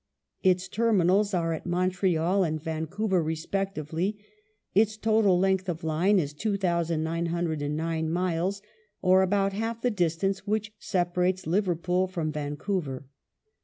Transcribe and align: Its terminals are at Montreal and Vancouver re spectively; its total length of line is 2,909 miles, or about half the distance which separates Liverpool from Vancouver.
Its 0.41 0.67
terminals 0.67 1.31
are 1.31 1.53
at 1.53 1.67
Montreal 1.67 2.43
and 2.43 2.59
Vancouver 2.59 3.21
re 3.21 3.35
spectively; 3.35 4.17
its 4.73 4.97
total 4.97 5.37
length 5.37 5.69
of 5.69 5.83
line 5.83 6.17
is 6.17 6.33
2,909 6.33 8.09
miles, 8.09 8.63
or 9.03 9.21
about 9.21 9.53
half 9.53 9.79
the 9.83 9.91
distance 9.91 10.47
which 10.47 10.73
separates 10.79 11.45
Liverpool 11.45 12.07
from 12.07 12.31
Vancouver. 12.31 13.05